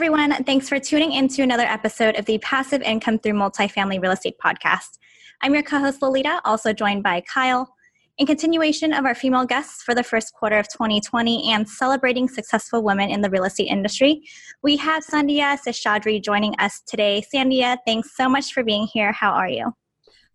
[0.00, 0.32] Everyone.
[0.44, 4.36] Thanks for tuning in to another episode of the Passive Income Through Multifamily Real Estate
[4.42, 4.96] podcast.
[5.42, 7.74] I'm your co host, Lolita, also joined by Kyle.
[8.16, 12.82] In continuation of our female guests for the first quarter of 2020 and celebrating successful
[12.82, 14.22] women in the real estate industry,
[14.62, 17.22] we have Sandhya Seshadri joining us today.
[17.34, 19.12] Sandhya, thanks so much for being here.
[19.12, 19.70] How are you?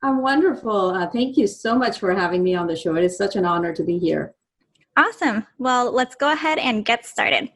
[0.03, 0.89] I'm wonderful.
[0.91, 2.95] Uh, thank you so much for having me on the show.
[2.97, 4.35] It is such an honor to be here.
[4.95, 5.47] Awesome.
[5.57, 7.49] Well, let's go ahead and get started.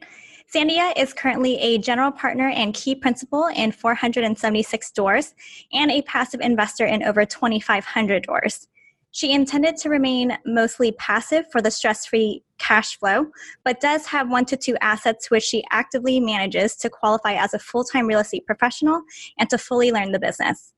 [0.52, 5.32] Sandhya is currently a general partner and key principal in 476 doors
[5.72, 8.66] and a passive investor in over 2,500 doors.
[9.12, 13.26] She intended to remain mostly passive for the stress free cash flow,
[13.64, 17.58] but does have one to two assets which she actively manages to qualify as a
[17.60, 19.02] full time real estate professional
[19.38, 20.72] and to fully learn the business.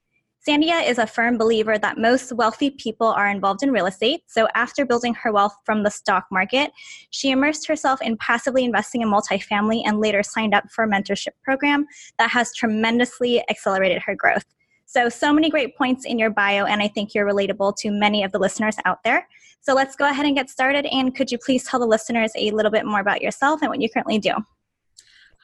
[0.47, 4.23] Sandhya is a firm believer that most wealthy people are involved in real estate.
[4.27, 6.73] So, after building her wealth from the stock market,
[7.11, 11.35] she immersed herself in passively investing in multifamily and later signed up for a mentorship
[11.45, 11.87] program
[12.19, 14.45] that has tremendously accelerated her growth.
[14.85, 18.25] So, so many great points in your bio, and I think you're relatable to many
[18.25, 19.29] of the listeners out there.
[19.61, 20.87] So, let's go ahead and get started.
[20.87, 23.81] And could you please tell the listeners a little bit more about yourself and what
[23.81, 24.33] you currently do?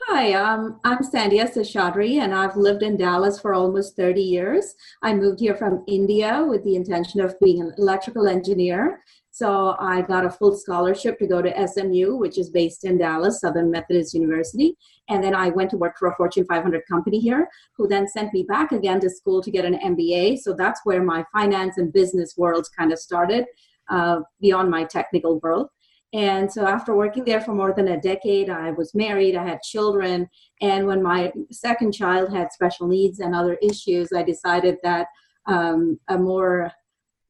[0.07, 4.75] Hi, um, I'm Sandhya Seshadri, and I've lived in Dallas for almost 30 years.
[5.03, 9.03] I moved here from India with the intention of being an electrical engineer.
[9.33, 13.41] So I got a full scholarship to go to SMU, which is based in Dallas,
[13.41, 14.77] Southern Methodist University.
[15.09, 18.33] And then I went to work for a Fortune 500 company here, who then sent
[18.33, 20.39] me back again to school to get an MBA.
[20.39, 23.47] So that's where my finance and business worlds kind of started
[23.91, 25.71] uh, beyond my technical world.
[26.15, 29.61] And so after working there for more than a decade, I was married, I had
[29.63, 30.29] children.
[30.63, 35.09] And when my second child had special needs and other issues, I decided that
[35.47, 36.73] um, a more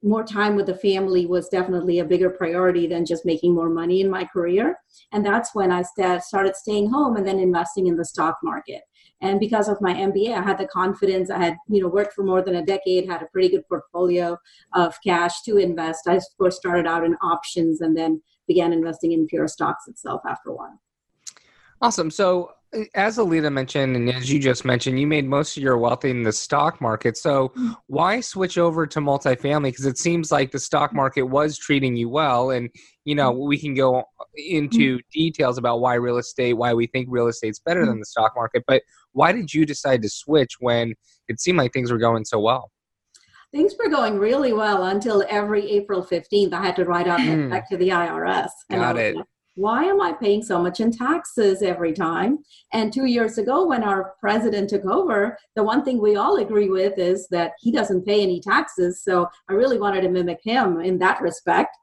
[0.02, 4.00] more time with the family was definitely a bigger priority than just making more money
[4.00, 4.78] in my career.
[5.12, 8.82] And that's when I st- started staying home and then investing in the stock market.
[9.20, 11.30] And because of my MBA, I had the confidence.
[11.30, 14.36] I had, you know, worked for more than a decade, had a pretty good portfolio
[14.74, 16.06] of cash to invest.
[16.06, 20.22] I, of course, started out in options and then began investing in pure stocks itself
[20.28, 20.80] after a while.
[21.80, 22.10] Awesome.
[22.10, 22.52] So,
[22.94, 26.22] as Lolita mentioned, and as you just mentioned, you made most of your wealth in
[26.22, 27.16] the stock market.
[27.16, 27.74] So, mm.
[27.86, 29.68] why switch over to multifamily?
[29.68, 32.50] Because it seems like the stock market was treating you well.
[32.50, 32.68] And,
[33.04, 33.46] you know, mm.
[33.46, 34.02] we can go
[34.34, 35.00] into mm.
[35.12, 38.64] details about why real estate, why we think real estate's better than the stock market.
[38.66, 38.82] But
[39.12, 40.94] why did you decide to switch when
[41.28, 42.70] it seemed like things were going so well?
[43.52, 47.50] Things were going really well until every April 15th, I had to write out mm.
[47.50, 48.50] back to the IRS.
[48.70, 49.16] Got it.
[49.16, 49.24] Like,
[49.58, 52.38] why am I paying so much in taxes every time?
[52.72, 56.68] And two years ago, when our president took over, the one thing we all agree
[56.68, 59.02] with is that he doesn't pay any taxes.
[59.02, 61.76] So I really wanted to mimic him in that respect.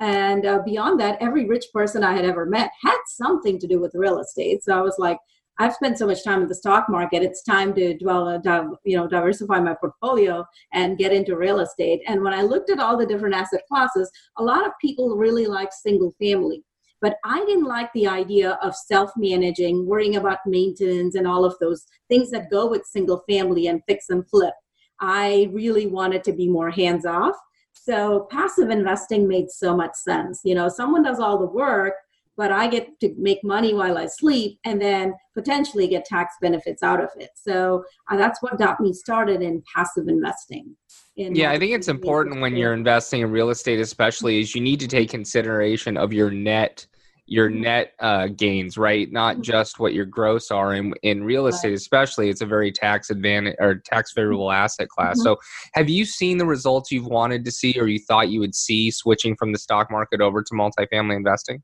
[0.00, 3.78] And uh, beyond that, every rich person I had ever met had something to do
[3.78, 4.64] with real estate.
[4.64, 5.18] So I was like,
[5.60, 7.22] I've spent so much time in the stock market.
[7.22, 12.00] It's time to dwell, uh, you know, diversify my portfolio and get into real estate.
[12.08, 15.44] And when I looked at all the different asset classes, a lot of people really
[15.44, 16.64] like single family.
[17.02, 21.58] But I didn't like the idea of self managing, worrying about maintenance and all of
[21.60, 24.54] those things that go with single family and fix and flip.
[24.98, 27.36] I really wanted to be more hands off.
[27.74, 30.40] So passive investing made so much sense.
[30.42, 31.94] You know, someone does all the work,
[32.36, 36.82] but I get to make money while I sleep and then potentially get tax benefits
[36.82, 37.30] out of it.
[37.34, 40.76] So uh, that's what got me started in passive investing.
[41.16, 44.60] In yeah, I think it's important when you're investing in real estate, especially, is you
[44.60, 46.86] need to take consideration of your net
[47.30, 47.62] your mm-hmm.
[47.62, 49.10] net uh, gains, right?
[49.10, 49.42] Not mm-hmm.
[49.42, 50.74] just what your gross are.
[50.74, 54.64] In, in real estate, especially, it's a very tax advantage or tax favorable mm-hmm.
[54.64, 55.18] asset class.
[55.18, 55.22] Mm-hmm.
[55.22, 55.36] So,
[55.74, 58.90] have you seen the results you've wanted to see, or you thought you would see
[58.90, 61.62] switching from the stock market over to multifamily investing?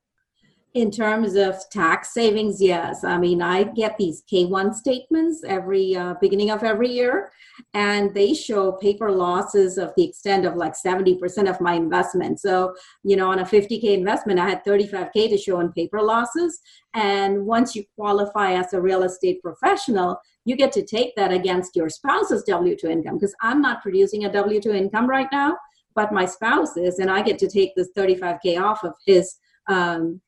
[0.77, 3.03] In terms of tax savings, yes.
[3.03, 7.33] I mean, I get these K1 statements every uh, beginning of every year,
[7.73, 12.41] and they show paper losses of the extent of like 70% of my investment.
[12.41, 12.75] So,
[13.05, 16.61] you know, on a 50K investment, I had 35K to show in paper losses.
[16.93, 21.75] And once you qualify as a real estate professional, you get to take that against
[21.75, 25.57] your spouse's W 2 income because I'm not producing a W 2 income right now
[25.95, 29.37] but my spouse is, and I get to take this 35K off of his
[29.69, 30.21] um,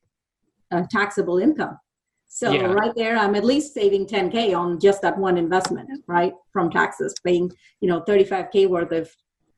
[0.71, 1.77] uh, taxable income.
[2.27, 2.67] So Yeah.
[2.67, 6.33] right there, I'm at least saving 10K on just that one investment, right?
[6.53, 7.51] From taxes, paying,
[7.81, 9.09] you know, 35K worth of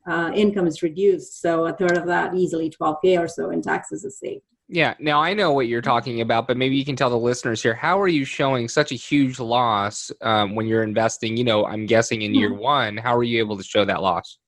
[0.08, 1.40] uh, income is reduced.
[1.40, 4.42] So a third of that, easily 12K or so in taxes is saved.
[4.68, 4.94] Yeah.
[4.98, 7.74] Now I know what you're talking about, but maybe you can tell the listeners here.
[7.74, 11.36] How are you showing such a huge loss um, when you're investing?
[11.36, 12.96] You know, I'm guessing in year one.
[12.96, 14.38] How are you able to show that loss?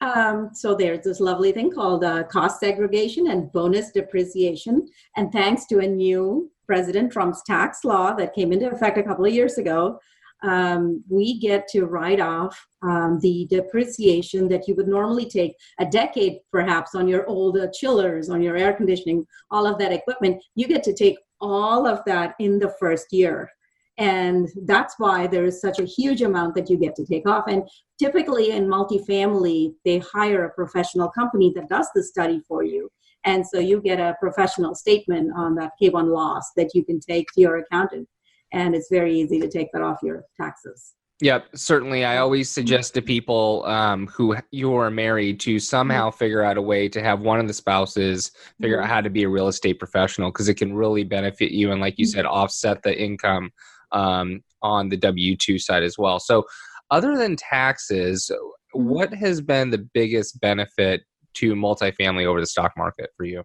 [0.00, 4.86] Um, so there's this lovely thing called uh, cost segregation and bonus depreciation.
[5.16, 9.24] And thanks to a new President Trump's tax law that came into effect a couple
[9.24, 9.98] of years ago,
[10.42, 15.86] um, we get to write off um, the depreciation that you would normally take a
[15.86, 20.42] decade perhaps on your old uh, chillers, on your air conditioning, all of that equipment.
[20.54, 23.50] You get to take all of that in the first year.
[23.98, 27.44] And that's why there is such a huge amount that you get to take off.
[27.48, 27.62] And
[27.98, 32.90] typically in multifamily, they hire a professional company that does the study for you.
[33.24, 37.26] And so you get a professional statement on that K1 loss that you can take
[37.34, 38.08] to your accountant.
[38.52, 40.94] And it's very easy to take that off your taxes.
[41.22, 42.04] Yep, certainly.
[42.04, 46.18] I always suggest to people um, who you are married to somehow mm-hmm.
[46.18, 48.84] figure out a way to have one of the spouses figure mm-hmm.
[48.84, 51.80] out how to be a real estate professional because it can really benefit you and,
[51.80, 52.16] like you mm-hmm.
[52.16, 53.50] said, offset the income
[53.96, 56.20] um, on the W two side as well.
[56.20, 56.44] So,
[56.90, 58.30] other than taxes,
[58.72, 61.02] what has been the biggest benefit
[61.34, 63.42] to multifamily over the stock market for you?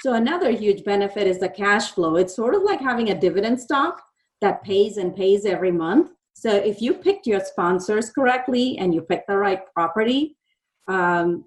[0.00, 2.16] So another huge benefit is the cash flow.
[2.16, 4.02] It's sort of like having a dividend stock
[4.40, 6.10] that pays and pays every month.
[6.34, 10.36] So if you picked your sponsors correctly and you picked the right property,
[10.88, 11.44] um,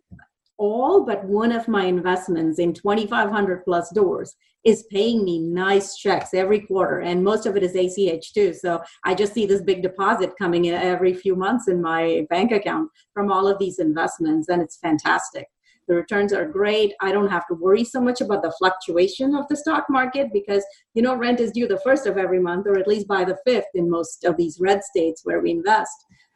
[0.57, 4.35] all but one of my investments in 2,500 plus doors
[4.67, 8.53] is paying me nice checks every quarter, and most of it is ACH too.
[8.53, 12.51] So I just see this big deposit coming in every few months in my bank
[12.51, 15.47] account from all of these investments, and it's fantastic.
[15.87, 16.93] The returns are great.
[17.01, 20.65] I don't have to worry so much about the fluctuation of the stock market because
[20.95, 23.37] you know rent is due the first of every month, or at least by the
[23.45, 25.95] fifth in most of these red states where we invest.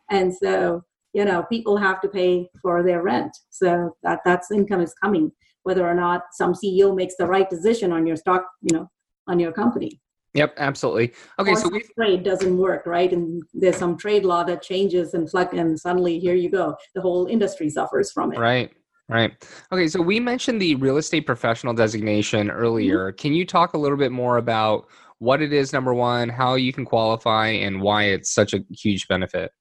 [0.09, 4.79] And so you know people have to pay for their rent so that that's income
[4.79, 8.75] is coming whether or not some ceo makes the right decision on your stock you
[8.75, 8.87] know
[9.27, 9.99] on your company
[10.33, 11.11] Yep, absolutely.
[11.39, 15.13] Okay, or so we trade doesn't work right and there's some trade law that changes
[15.13, 18.71] and fluct and suddenly here you go the whole industry suffers from it Right.
[19.09, 19.33] Right.
[19.73, 19.89] Okay.
[19.89, 23.09] So we mentioned the real estate professional designation earlier.
[23.09, 23.17] Mm-hmm.
[23.17, 24.87] Can you talk a little bit more about
[25.19, 29.09] what it is, number one, how you can qualify, and why it's such a huge
[29.09, 29.51] benefit?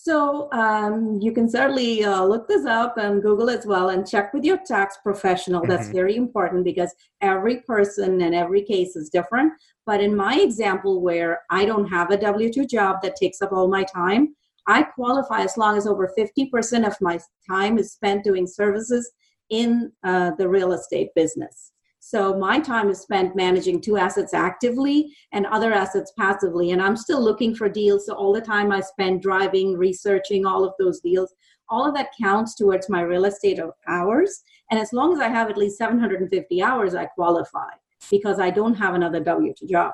[0.00, 4.32] So um, you can certainly uh, look this up and Google as well and check
[4.32, 5.66] with your tax professional.
[5.66, 5.92] That's Mhm.
[5.92, 9.52] very important because every person and every case is different.
[9.86, 13.50] But in my example, where I don't have a W 2 job that takes up
[13.52, 14.36] all my time,
[14.68, 17.18] I qualify as long as over 50% of my
[17.50, 19.10] time is spent doing services
[19.50, 21.72] in uh, the real estate business.
[22.08, 26.70] So my time is spent managing two assets actively and other assets passively.
[26.70, 28.06] And I'm still looking for deals.
[28.06, 31.34] So all the time I spend driving, researching all of those deals,
[31.68, 34.42] all of that counts towards my real estate hours.
[34.70, 37.72] And as long as I have at least 750 hours, I qualify
[38.10, 39.92] because I don't have another W 2 job.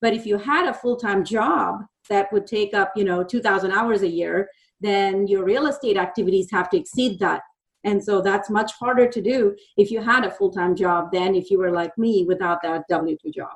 [0.00, 3.72] But if you had a full time job that would take up, you know, 2,000
[3.72, 4.48] hours a year,
[4.80, 7.42] then your real estate activities have to exceed that.
[7.84, 11.34] And so that's much harder to do if you had a full time job than
[11.34, 13.52] if you were like me without that W 2 job.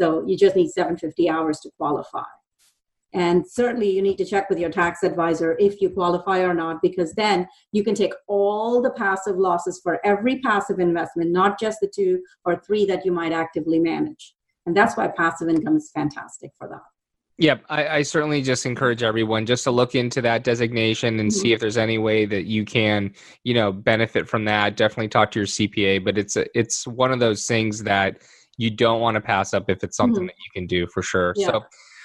[0.00, 2.24] So you just need 750 hours to qualify.
[3.12, 6.80] And certainly you need to check with your tax advisor if you qualify or not,
[6.80, 11.80] because then you can take all the passive losses for every passive investment, not just
[11.80, 14.34] the two or three that you might actively manage.
[14.64, 16.82] And that's why passive income is fantastic for that.
[17.40, 21.54] Yep, I, I certainly just encourage everyone just to look into that designation and see
[21.54, 24.76] if there's any way that you can, you know, benefit from that.
[24.76, 28.18] Definitely talk to your CPA, but it's a, it's one of those things that
[28.58, 30.26] you don't want to pass up if it's something Mhm.
[30.26, 31.32] that you can do for sure.
[31.34, 31.46] Yeah.
[31.46, 31.64] So,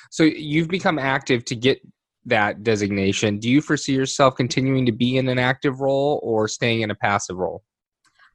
[0.09, 1.81] so you've become active to get
[2.25, 3.37] that designation.
[3.37, 6.95] Do you foresee yourself continuing to be in an active role or staying in a
[6.95, 7.61] passive role?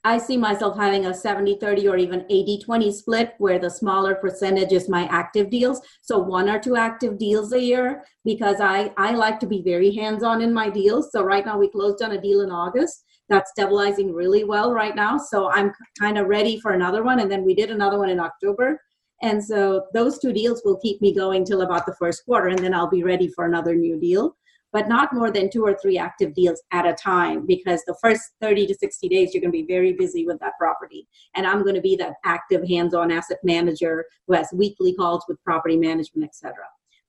[0.02, 4.14] I see myself having a 70 30 or even 80 20 split where the smaller
[4.14, 5.82] percentage is my active deals.
[6.00, 9.94] So one or two active deals a year because I, I like to be very
[9.94, 11.12] hands on in my deals.
[11.12, 14.96] So right now we closed on a deal in August that's stabilizing really well right
[14.96, 15.18] now.
[15.18, 17.20] So I'm kind of ready for another one.
[17.20, 18.80] And then we did another one in October.
[19.22, 22.48] And so those two deals will keep me going till about the first quarter.
[22.48, 24.34] And then I'll be ready for another new deal
[24.72, 28.22] but not more than two or three active deals at a time because the first
[28.40, 31.62] 30 to 60 days you're going to be very busy with that property and i'm
[31.62, 36.28] going to be that active hands-on asset manager who has weekly calls with property management
[36.28, 36.54] etc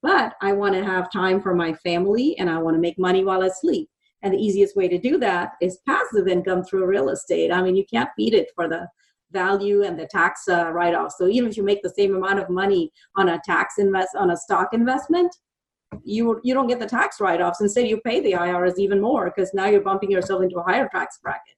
[0.01, 3.23] but i want to have time for my family and i want to make money
[3.23, 3.89] while i sleep
[4.23, 7.51] And the easiest way to do that is passive income through real estate.
[7.51, 8.87] I mean, you can't beat it for the
[9.31, 11.13] value and the tax uh, write-off.
[11.17, 14.31] So even if you make the same amount of money on a tax invest on
[14.31, 15.35] a stock investment,
[16.03, 17.61] you you don't get the tax write-offs.
[17.61, 20.89] Instead, you pay the IRS even more because now you're bumping yourself into a higher
[20.89, 21.55] tax bracket.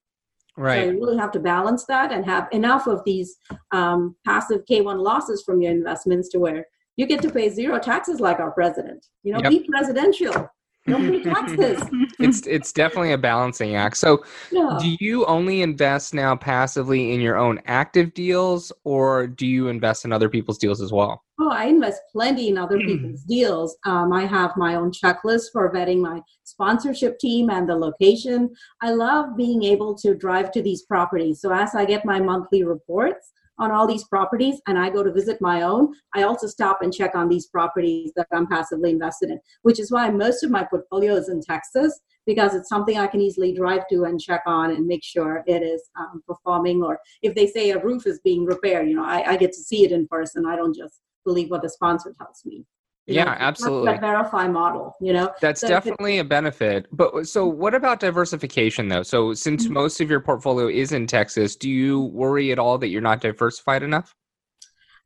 [0.55, 0.85] Right.
[0.85, 3.37] So you really have to balance that and have enough of these
[3.71, 8.19] um, passive K1 losses from your investments to where you get to pay zero taxes
[8.19, 9.07] like our president.
[9.23, 9.49] You know, yep.
[9.49, 10.49] be presidential.
[10.87, 11.81] Don't taxes.
[12.19, 13.97] it's it's definitely a balancing act.
[13.97, 14.77] So, yeah.
[14.81, 20.03] do you only invest now passively in your own active deals, or do you invest
[20.03, 21.23] in other people's deals as well?
[21.39, 23.75] Oh, I invest plenty in other people's deals.
[23.85, 28.53] Um, I have my own checklist for vetting my sponsorship team and the location.
[28.81, 31.41] I love being able to drive to these properties.
[31.41, 35.11] So as I get my monthly reports, on all these properties and I go to
[35.11, 39.29] visit my own, I also stop and check on these properties that I'm passively invested
[39.29, 43.07] in, which is why most of my portfolio is in Texas because it's something I
[43.07, 46.81] can easily drive to and check on and make sure it is um, performing.
[46.81, 49.59] Or if they say a roof is being repaired, you know, I, I get to
[49.59, 50.45] see it in person.
[50.45, 52.65] I don't just believe what the sponsor tells me.
[53.05, 53.97] You yeah, know, absolutely.
[53.97, 55.33] verify model, you know.
[55.41, 56.87] That's so definitely a benefit.
[56.93, 59.03] But so what about diversification though?
[59.03, 59.73] So since mm-hmm.
[59.73, 63.19] most of your portfolio is in Texas, do you worry at all that you're not
[63.19, 64.15] diversified enough?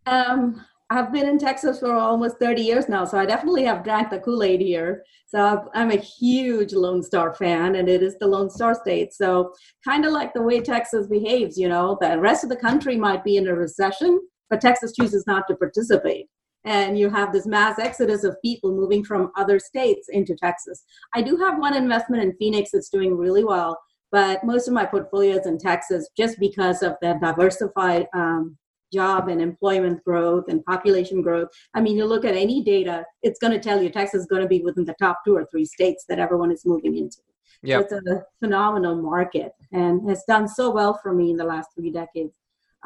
[0.05, 4.11] Um, I've been in Texas for almost 30 years now, so I definitely have drank
[4.11, 5.03] the Kool-Aid here.
[5.25, 9.11] So I'm a huge Lone Star fan, and it is the Lone Star state.
[9.11, 12.95] So kind of like the way Texas behaves, you know, the rest of the country
[12.95, 16.27] might be in a recession, but Texas chooses not to participate
[16.67, 20.83] and you have this mass exodus of people moving from other states into Texas.
[21.15, 23.79] I do have one investment in Phoenix that's doing really well,
[24.11, 28.57] but most of my portfolio is in Texas just because of the diversified um,
[28.91, 31.47] job and employment growth and population growth.
[31.73, 34.41] I mean, you look at any data, it's going to tell you Texas is going
[34.41, 37.19] to be within the top two or three states that everyone is moving into.
[37.63, 37.89] Yep.
[37.89, 41.69] So it's a phenomenal market and has done so well for me in the last
[41.75, 42.33] three decades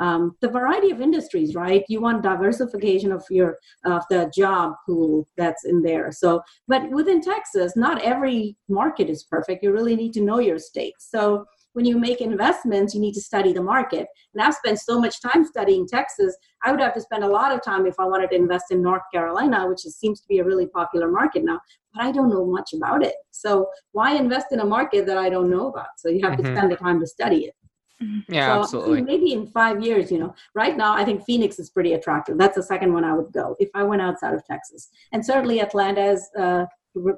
[0.02, 5.28] um, the variety of industries right you want diversification of your of the job pool
[5.38, 10.14] that's in there so but within texas not every market is perfect you really need
[10.14, 14.08] to know your state so when you make investments, you need to study the market.
[14.34, 17.54] And I've spent so much time studying Texas, I would have to spend a lot
[17.54, 20.40] of time if I wanted to invest in North Carolina, which is, seems to be
[20.40, 21.60] a really popular market now,
[21.94, 23.16] but I don't know much about it.
[23.32, 25.88] So why invest in a market that I don't know about?
[25.98, 26.54] So you have mm-hmm.
[26.54, 27.56] to spend the time to study it.
[28.02, 28.34] Mm-hmm.
[28.34, 29.02] Yeah, so absolutely.
[29.02, 30.34] Maybe in five years, you know.
[30.56, 32.38] Right now, I think Phoenix is pretty attractive.
[32.38, 34.90] That's the second one I would go if I went outside of Texas.
[35.12, 36.66] And certainly Atlanta is uh,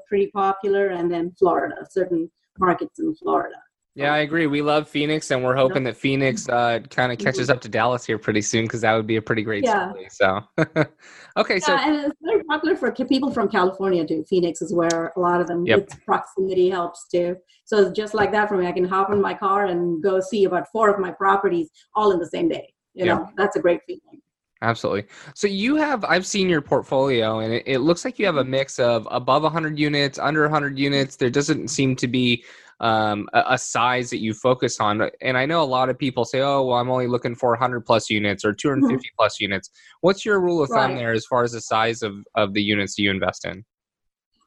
[0.07, 3.55] pretty popular, and then Florida, certain markets in Florida.
[3.95, 4.47] Yeah, I agree.
[4.47, 8.03] We love Phoenix, and we're hoping that Phoenix uh, kind of catches up to Dallas
[8.03, 9.91] here pretty soon because that would be a pretty great yeah.
[9.91, 10.07] story.
[10.09, 10.41] So,
[11.37, 14.25] okay, yeah, so and it's very popular for people from California too.
[14.27, 15.63] Phoenix is where a lot of them.
[15.67, 15.91] Yep.
[16.05, 17.35] proximity helps too.
[17.65, 20.19] So it's just like that for me, I can hop in my car and go
[20.19, 22.73] see about four of my properties all in the same day.
[22.95, 23.17] You yep.
[23.17, 24.21] know, that's a great feeling.
[24.63, 25.05] Absolutely.
[25.35, 28.45] So you have, I've seen your portfolio, and it, it looks like you have a
[28.45, 31.17] mix of above 100 units, under 100 units.
[31.17, 32.45] There doesn't seem to be
[32.83, 35.09] um, a, a, size that you focus on.
[35.21, 37.85] And I know a lot of people say, "Oh, well, I'm only looking for 100
[37.85, 39.15] plus units or 250 mm-hmm.
[39.17, 39.69] plus units."
[40.01, 42.97] What's your rule of thumb there as far as the size of of the units
[42.97, 43.63] you invest in?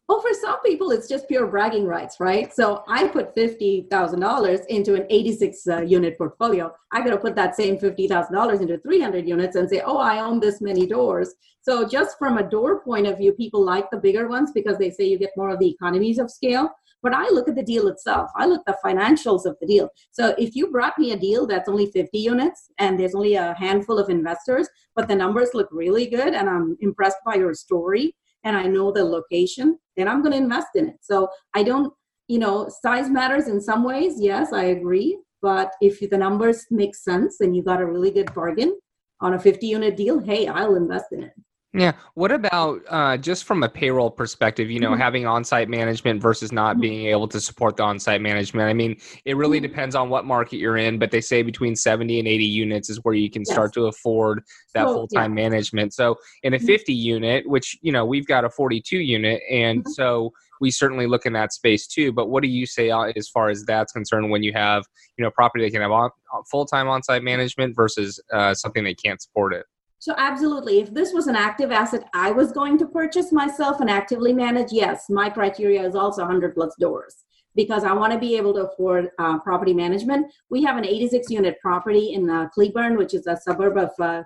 [0.06, 2.54] Well, for some people, it's just pure bragging rights, right?
[2.54, 6.72] So I put fifty thousand dollars into an eighty-six uh, unit portfolio.
[6.92, 9.80] I got to put that same fifty thousand dollars into three hundred units and say,
[9.84, 13.64] "Oh, I own this many doors." So just from a door point of view, people
[13.64, 16.70] like the bigger ones because they say you get more of the economies of scale.
[17.06, 18.32] But I look at the deal itself.
[18.34, 19.88] I look at the financials of the deal.
[20.10, 23.54] So if you brought me a deal that's only fifty units and there's only a
[23.56, 28.16] handful of investors, but the numbers look really good and I'm impressed by your story
[28.42, 30.96] and I know the location, then I'm going to invest in it.
[31.00, 31.92] So I don't,
[32.26, 34.14] you know, size matters in some ways.
[34.18, 35.16] Yes, I agree.
[35.42, 38.76] But if the numbers make sense and you got a really good bargain
[39.20, 41.34] on a 50 unit deal, hey, I'll invest in it.
[41.76, 41.92] Yeah.
[42.14, 45.00] What about uh, just from a payroll perspective, you know, mm-hmm.
[45.00, 46.80] having on site management versus not mm-hmm.
[46.80, 48.68] being able to support the on site management?
[48.68, 49.68] I mean, it really mm-hmm.
[49.68, 52.98] depends on what market you're in, but they say between 70 and 80 units is
[53.02, 53.52] where you can yes.
[53.52, 54.42] start to afford
[54.74, 55.48] that full time yeah.
[55.48, 55.92] management.
[55.92, 56.66] So in a mm-hmm.
[56.66, 59.90] 50 unit, which, you know, we've got a 42 unit, and mm-hmm.
[59.92, 62.12] so we certainly look in that space too.
[62.12, 64.84] But what do you say uh, as far as that's concerned when you have,
[65.18, 66.10] you know, property that can have on,
[66.50, 69.66] full time on site management versus uh, something that can't support it?
[69.98, 73.90] So absolutely, if this was an active asset I was going to purchase myself and
[73.90, 77.24] actively manage, yes, my criteria is also 100 plus doors
[77.54, 80.30] because I want to be able to afford uh, property management.
[80.50, 84.22] We have an 86 unit property in uh, Cleburne, which is a suburb of uh,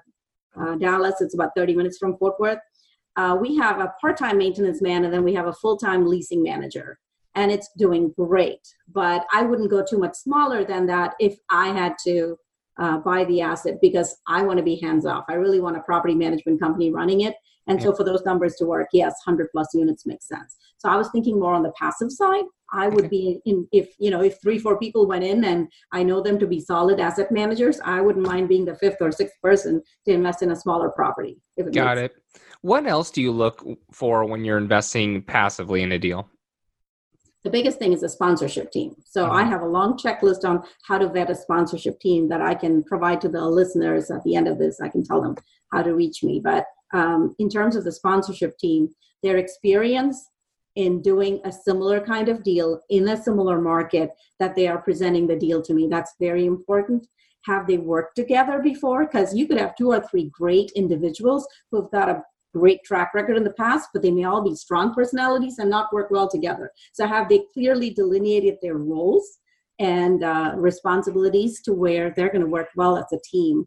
[0.60, 1.20] uh Dallas.
[1.20, 2.58] It's about 30 minutes from Fort Worth.
[3.16, 6.06] Uh, we have a part time maintenance man and then we have a full time
[6.06, 6.98] leasing manager.
[7.36, 8.64] and it's doing great.
[8.92, 12.36] But I wouldn't go too much smaller than that if I had to
[12.80, 15.24] uh, buy the asset because I want to be hands off.
[15.28, 17.34] I really want a property management company running it.
[17.68, 17.86] And yeah.
[17.86, 20.56] so for those numbers to work, yes, 100 plus units makes sense.
[20.78, 22.44] So I was thinking more on the passive side.
[22.72, 26.04] I would be in if you know if three four people went in and I
[26.04, 29.34] know them to be solid asset managers, I wouldn't mind being the fifth or sixth
[29.42, 31.40] person to invest in a smaller property.
[31.56, 32.12] If It Got it.
[32.12, 32.44] Sense.
[32.62, 36.28] What else do you look for when you're investing passively in a deal?
[37.42, 38.94] The biggest thing is a sponsorship team.
[39.04, 39.36] So mm-hmm.
[39.36, 42.84] I have a long checklist on how to vet a sponsorship team that I can
[42.84, 44.80] provide to the listeners at the end of this.
[44.80, 45.36] I can tell them
[45.72, 46.40] how to reach me.
[46.42, 48.88] But um, in terms of the sponsorship team,
[49.22, 50.28] their experience
[50.76, 55.26] in doing a similar kind of deal in a similar market that they are presenting
[55.26, 57.06] the deal to me, that's very important.
[57.46, 59.06] Have they worked together before?
[59.06, 63.36] Because you could have two or three great individuals who've got a great track record
[63.36, 66.70] in the past, but they may all be strong personalities and not work well together.
[66.92, 69.38] So, have they clearly delineated their roles
[69.78, 73.66] and uh, responsibilities to where they're going to work well as a team?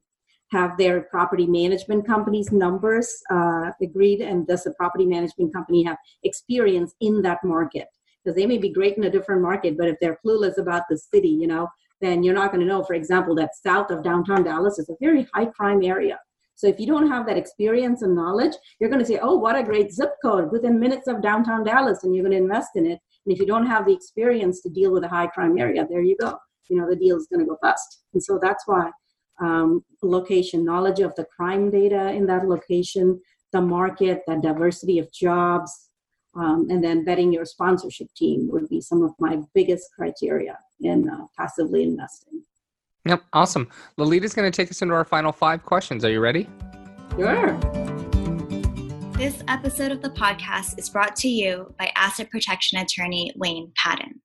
[0.52, 5.98] Have their property management company's numbers uh, agreed, and does the property management company have
[6.24, 7.88] experience in that market?
[8.24, 10.98] Because they may be great in a different market, but if they're clueless about the
[10.98, 11.68] city, you know,
[12.02, 14.96] then you're not going to know, for example, that south of downtown Dallas is a
[15.00, 16.20] very high crime area
[16.64, 19.58] so if you don't have that experience and knowledge, you're going to say, oh, what
[19.58, 22.86] a great zip code within minutes of downtown Dallas, and you're going to invest in
[22.86, 23.00] it.
[23.26, 26.02] And if you don't have the experience to deal with a high crime area, there
[26.02, 26.38] you go.
[26.70, 28.04] You know, the deal is going to go bust.
[28.14, 28.92] And so that's why
[29.42, 33.20] um, location, knowledge of the crime data in that location,
[33.52, 35.90] the market, the diversity of jobs,
[36.34, 41.10] um, and then vetting your sponsorship team would be some of my biggest criteria in
[41.10, 42.42] uh, passively investing.
[43.06, 43.68] Yep, awesome.
[43.98, 46.06] Lolita's going to take us into our final five questions.
[46.06, 46.48] Are you ready?
[47.12, 47.58] Sure.
[49.18, 54.22] This episode of the podcast is brought to you by asset protection attorney Wayne Patton.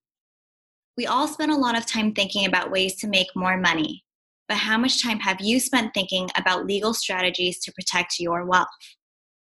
[0.96, 4.04] We all spend a lot of time thinking about ways to make more money,
[4.46, 8.68] but how much time have you spent thinking about legal strategies to protect your wealth?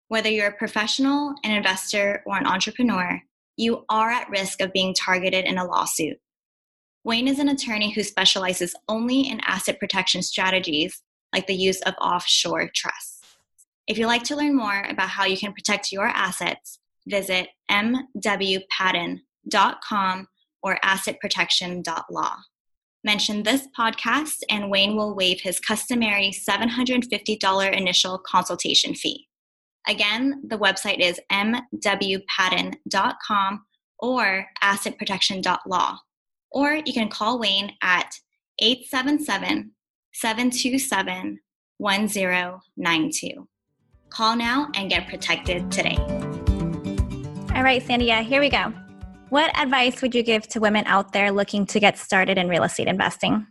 [0.08, 3.20] Whether you're a professional, an investor, or an entrepreneur,
[3.56, 6.18] you are at risk of being targeted in a lawsuit.
[7.04, 11.02] Wayne is an attorney who specializes only in asset protection strategies
[11.34, 13.20] like the use of offshore trusts.
[13.86, 19.18] If you'd like to learn more about how you can protect your assets, visit mwpatton.com
[20.62, 22.36] or assetprotection.law.
[23.04, 29.28] Mention this podcast, and Wayne will waive his customary $750 initial consultation fee.
[29.86, 32.72] Again, the website is mwpatton.com
[33.98, 35.98] or assetprotection.law
[36.54, 38.14] or you can call Wayne at
[38.60, 39.72] 877
[40.12, 41.40] 727
[41.78, 43.48] 1092.
[44.08, 45.96] Call now and get protected today.
[47.54, 48.72] All right, Sandhya, here we go.
[49.28, 52.62] What advice would you give to women out there looking to get started in real
[52.62, 53.46] estate investing?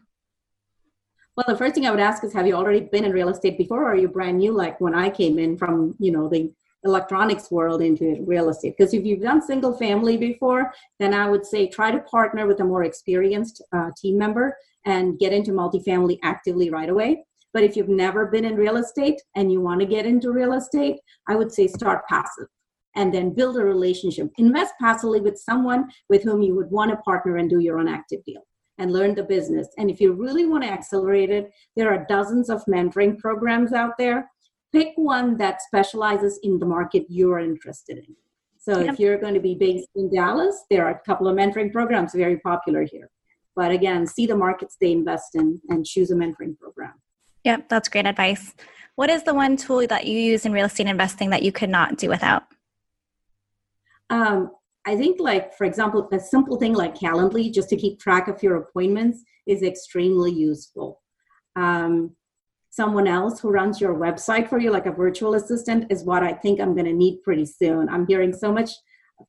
[1.36, 3.58] Well, the first thing I would ask is have you already been in real estate
[3.58, 6.54] before or are you brand new like when I came in from, you know, the
[6.84, 8.76] electronics world into real estate.
[8.78, 12.60] Because if you've done single family before, then I would say try to partner with
[12.60, 17.24] a more experienced uh, team member and get into multifamily actively right away.
[17.54, 20.54] But if you've never been in real estate and you want to get into real
[20.54, 22.48] estate, I would say start passive
[22.96, 24.30] and then build a relationship.
[24.38, 27.88] Invest passively with someone with whom you would want to partner and do your own
[27.88, 28.42] active deal
[28.80, 29.68] and learn the business.
[29.78, 33.94] And if you really want to accelerate it, there are dozens of mentoring programs out
[33.98, 34.30] there
[34.74, 38.16] pick one that specializes in the market you're interested in.
[38.60, 38.94] So yep.
[38.94, 42.14] if you're going to be based in Dallas, there are a couple of mentoring programs
[42.14, 43.10] very popular here.
[43.56, 46.94] But again, see the markets they invest in and choose a mentoring program.
[47.44, 48.54] Yep, that's great advice.
[48.96, 51.70] What is the one tool that you use in real estate investing that you could
[51.70, 52.44] not do without?
[54.10, 54.52] Um,
[54.86, 58.42] I think, like for example, a simple thing like Calendly, just to keep track of
[58.42, 61.02] your appointments, is extremely useful.
[61.56, 62.16] Um,
[62.74, 66.34] someone else who runs your website for you, like a virtual assistant, is what I
[66.34, 67.88] think I'm going to need pretty soon.
[67.88, 68.72] I'm hearing so much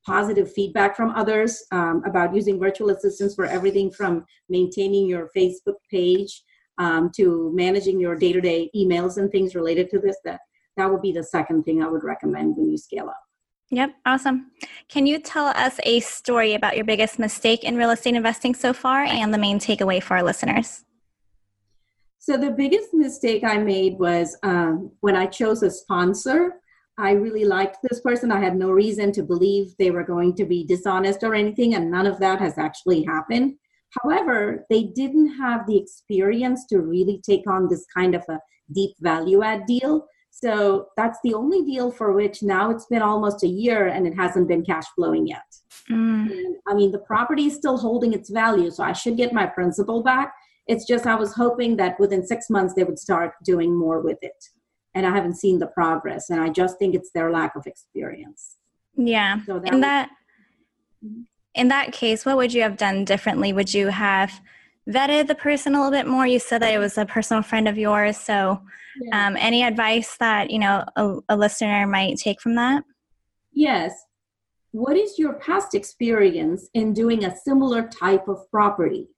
[0.07, 5.75] positive feedback from others um, about using virtual assistants for everything from maintaining your Facebook
[5.91, 6.43] page
[6.79, 10.17] um, to managing your day-to-day emails and things related to this.
[10.25, 10.41] That
[10.79, 13.21] that would be the second thing I would recommend when you scale up.
[13.71, 14.53] Yep, awesome.
[14.89, 18.73] Can you tell us a story about your biggest mistake in real estate investing so
[18.73, 20.85] far and the main takeaway for our listeners?
[22.25, 26.55] So the biggest mistake I made was um, when I chose a sponsor.
[26.97, 28.33] I really liked this person.
[28.33, 31.91] I had no reason to believe they were going to be dishonest or anything, and
[31.91, 33.57] none of that has actually happened.
[34.01, 38.41] However, they didn't have the experience to really take on this kind of a
[38.73, 40.07] deep value add deal.
[40.31, 44.15] So that's the only deal for which now it's been almost a year and it
[44.15, 45.45] hasn't been cash flowing yet.
[45.91, 46.31] Mm.
[46.31, 49.45] And, I mean, the property is still holding its value, so I should get my
[49.45, 50.33] principal back.
[50.67, 54.19] It's just I was hoping that within six months they would start doing more with
[54.23, 54.45] it.
[54.95, 58.57] And I haven't seen the progress, and I just think it's their lack of experience.
[58.97, 59.41] Yeah.
[59.45, 60.11] So that in that
[61.05, 61.23] mm-hmm.
[61.55, 63.53] in that case, what would you have done differently?
[63.53, 64.33] Would you have
[64.89, 66.27] vetted the person a little bit more?
[66.27, 68.63] You said that it was a personal friend of yours, so
[69.01, 69.27] yeah.
[69.27, 72.85] um, any advice that you know a, a listener might take from that?
[73.53, 73.93] Yes.
[74.73, 79.09] What is your past experience in doing a similar type of property?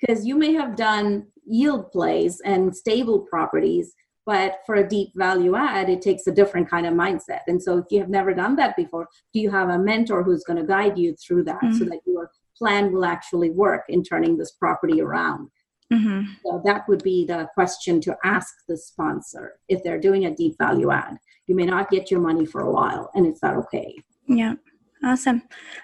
[0.00, 3.94] Because you may have done yield plays and stable properties,
[4.26, 7.40] but for a deep value add, it takes a different kind of mindset.
[7.48, 10.44] And so, if you have never done that before, do you have a mentor who's
[10.44, 11.78] going to guide you through that mm-hmm.
[11.78, 15.48] so that your plan will actually work in turning this property around?
[15.92, 16.32] Mm-hmm.
[16.44, 20.56] So, that would be the question to ask the sponsor if they're doing a deep
[20.58, 21.16] value add.
[21.46, 23.96] You may not get your money for a while, and is that okay?
[24.28, 24.54] Yeah,
[25.02, 25.42] awesome.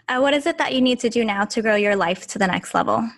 [0.09, 2.39] Uh, what is it that you need to do now to grow your life to
[2.39, 3.09] the next level?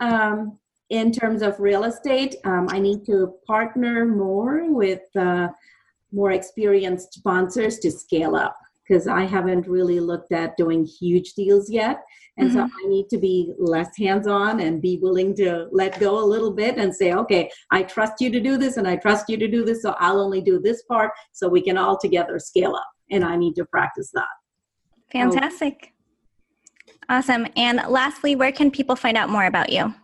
[0.00, 0.58] Um,
[0.90, 5.48] in terms of real estate, um, I need to partner more with uh,
[6.12, 11.70] more experienced sponsors to scale up because I haven't really looked at doing huge deals
[11.70, 12.02] yet.
[12.36, 12.58] And mm-hmm.
[12.58, 16.26] so I need to be less hands on and be willing to let go a
[16.26, 19.36] little bit and say, okay, I trust you to do this and I trust you
[19.38, 19.82] to do this.
[19.82, 22.88] So I'll only do this part so we can all together scale up.
[23.10, 24.24] And I need to practice that.
[25.12, 25.76] Fantastic.
[25.80, 25.88] So,
[27.08, 27.46] awesome.
[27.56, 29.94] And lastly, where can people find out more about you?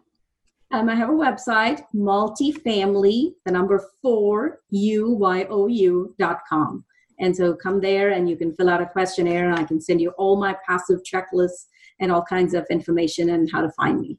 [0.72, 6.84] Um, I have a website, multifamily, the number four, U-Y-O-U dot com.
[7.18, 10.00] And so come there and you can fill out a questionnaire and I can send
[10.00, 11.66] you all my passive checklists
[11.98, 14.18] and all kinds of information and how to find me.